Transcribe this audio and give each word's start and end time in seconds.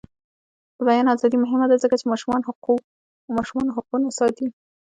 د 0.77 0.79
بیان 0.87 1.07
ازادي 1.15 1.37
مهمه 1.43 1.65
ده 1.71 1.75
ځکه 1.83 1.95
چې 1.99 2.05
ماشومانو 2.11 3.73
حقونه 3.77 4.07
ساتي. 4.19 4.47